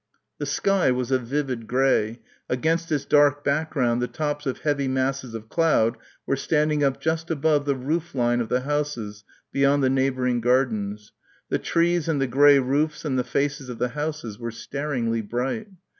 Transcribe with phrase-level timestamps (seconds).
[0.39, 5.35] The sky was a vivid grey against its dark background the top of heavy masses
[5.35, 9.91] of cloud were standing up just above the roof line of the houses beyond the
[9.91, 11.11] neighbouring gardens.
[11.49, 15.67] The trees and the grey roofs and the faces of the houses were staringly bright.